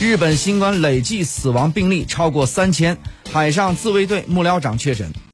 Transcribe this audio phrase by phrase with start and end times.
[0.00, 2.96] 日本新冠累计死亡病例超过三千
[3.32, 5.12] 海上自卫队幕僚长确诊。